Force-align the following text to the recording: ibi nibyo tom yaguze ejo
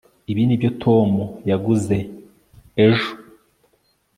ibi 0.31 0.41
nibyo 0.45 0.69
tom 0.83 1.09
yaguze 1.49 1.97
ejo 2.85 3.11